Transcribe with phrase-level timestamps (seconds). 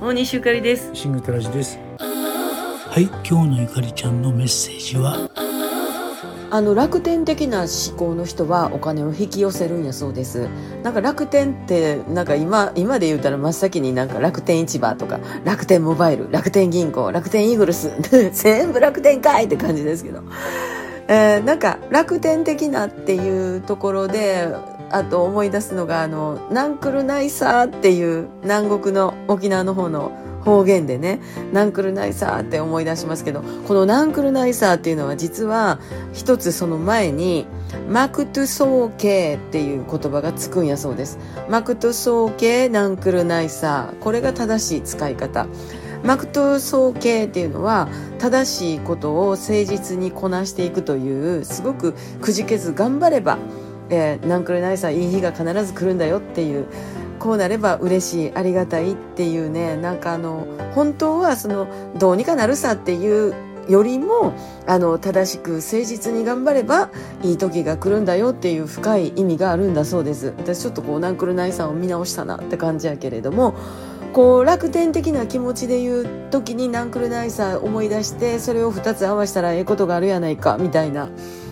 [0.00, 0.90] 大西ゆかりです。
[0.94, 1.78] シングトラジです。
[1.98, 5.28] はい今日のゆかりちゃんのメッセージは？
[6.50, 10.48] あの楽天的な思考の人はお金を引き寄せるんやそうです。
[10.82, 17.90] なんか楽天ってなんか今今で言うたら真っ先になんか楽天市場とか楽天モバイル楽天銀行楽天イーグルス
[18.32, 20.22] 全部楽天かいって感じですけど、
[21.08, 24.48] えー、なんか楽天的なっていうところで
[24.90, 30.12] あと思い出すのがあのナンクルナイサーっていう南国の沖縄の方の
[30.44, 31.20] 方言でね
[31.52, 35.78] ナンクルナイサーって思い出しますけどこのナンクルナイサーっていうのは実は
[36.12, 37.46] 一つその前に
[37.88, 41.18] マクトゥソーケーっていう言葉がつくんやそうです。
[41.50, 45.46] マクトゥソーケーナンクルナイサーこれが正しい使い方。
[46.04, 53.38] マクトソーケーっていうのは正しいことを誠実にこなしていくというすごくくじけず頑張れば、
[53.90, 56.66] えー、ナンクルナイサーいい日が必ず来るんだよっていう。
[57.18, 59.76] こうなれば嬉しいありがたいっていうね。
[59.76, 61.66] なんかあの本当はその
[61.98, 63.34] どうにかなるさっていう
[63.68, 64.32] よりも
[64.66, 66.90] あの正しく誠実に頑張れば
[67.22, 70.32] いい時が来るんだよっていう深い意味があるんだそうです。
[70.38, 73.54] 私ちょっとこうナンクルナイさんを見直したなって感じやけれども
[74.12, 81.08] こう楽天的な気持ちで言う時にナンクルナイサー思い出してそれを2つ合わせたらええことがあるやないかみたいな。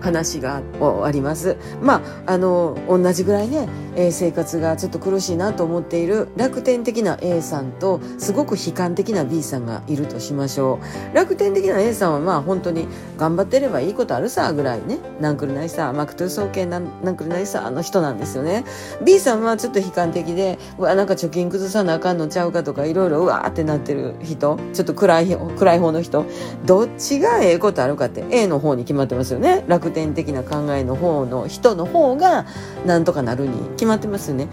[0.00, 0.62] 話が
[1.04, 1.56] あります。
[1.82, 10.78] まあ、あの、同じぐらいね、えー、生活がちょっと苦しいなと思っている楽天的な A さんと、すごく悲観的な B さんがいるとしましょ
[11.12, 11.16] う。
[11.16, 18.64] 楽天的な A さんはまあ本当に頑張ってればいいことあるさぐらいね、ナンクルナイサー、マクトゥーソーケーナンクルナイサーの人なんですよね。
[19.04, 26.24] B さんはちょっと悲観的で、うわ、なんか貯金崩さなあかんのちゃうかとか、いろいろうわーってなってる人、ちょっと暗い、暗い方の人、
[26.64, 29.64] どっちがええことあるかって A の方に決まってますよね。
[29.66, 32.46] 楽楽天的な考えの方の人の方が
[32.84, 34.48] なんとかなるに決まってますね。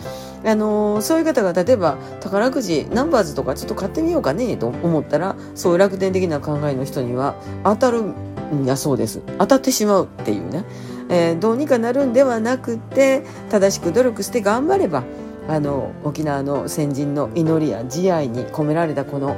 [0.45, 9.22] あのー、そういう方が例えば宝くじナンバーズとかちょっと買ってみようかねと思ったらそういう楽天的な考えの人には当たるんやそうです。
[9.39, 10.63] 当たってしまうっていうね。
[11.09, 15.03] えー、どうにかなるんではなくて正しく努力して頑張れば
[15.47, 19.38] あの沖縄の先人の祈りや慈愛に込められたこの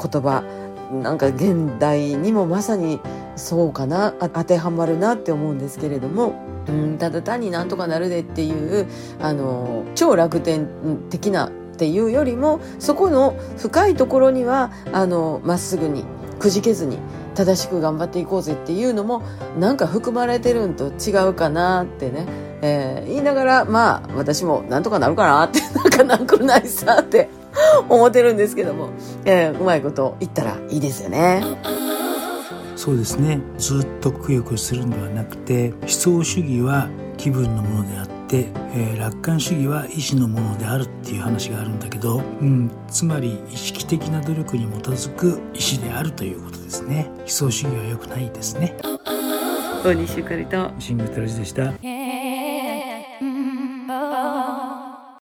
[0.00, 0.44] 言葉
[0.92, 3.00] なんか現代にもまさに
[3.38, 6.34] そうかな当てはまるなって思うんですけれども、
[6.68, 8.86] うん、ただ単になんとかなるでっていう
[9.20, 10.68] あの超楽天
[11.10, 16.04] 的なっていうよりもそこの深いところにはあのまっすぐに
[16.38, 16.98] くじけずに
[17.34, 19.22] 正しく頑張っていこうぜっていうのも
[19.58, 22.26] なんか含まれてるんと違うかなってね、
[22.62, 27.28] えー、言いながらまあ私もなんとかなるかなって なんかなんくないさって
[27.88, 28.90] 思ってるんですけども、
[29.24, 31.87] えー、うまいこと言ったらいいですよね。
[32.78, 33.40] そうですね。
[33.58, 47.10] ずっとくよくよするんではなくて思想主義は気分のものであって、えー、楽観主義は意志のものであるっていう話があるんだけど、うん、つまり意識的な努力に基づく意志であるということですね。
[47.18, 48.76] 思想主義は良くないですね。
[49.82, 50.70] 大西ゆかりと。
[50.78, 51.72] シングルタラジでした。